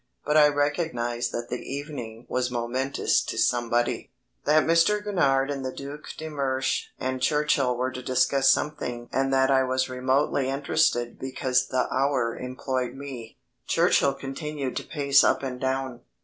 But 0.25 0.35
I 0.35 0.47
recognised 0.47 1.31
that 1.31 1.49
the 1.51 1.59
evening 1.61 2.25
was 2.27 2.49
momentous 2.49 3.21
to 3.23 3.37
somebody 3.37 4.11
that 4.45 4.63
Mr. 4.65 4.99
Gurnard 4.99 5.51
and 5.51 5.63
the 5.63 5.71
Duc 5.71 6.07
de 6.17 6.27
Mersch 6.27 6.85
and 6.99 7.21
Churchill 7.21 7.77
were 7.77 7.91
to 7.91 8.01
discuss 8.01 8.49
something 8.49 9.09
and 9.13 9.31
that 9.31 9.51
I 9.51 9.61
was 9.61 9.89
remotely 9.89 10.49
interested 10.49 11.19
because 11.19 11.67
the 11.67 11.87
Hour 11.93 12.35
employed 12.35 12.95
me. 12.95 13.37
Churchill 13.67 14.15
continued 14.15 14.75
to 14.77 14.83
pace 14.87 15.23
up 15.23 15.43
and 15.43 15.61
down. 15.61 16.01